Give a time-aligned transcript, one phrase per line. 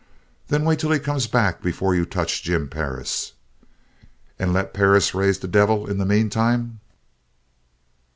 [0.47, 3.33] "Then wait till he comes back before you touch Jim Perris."
[4.39, 6.79] "And let Perris raise the devil in the meantime?"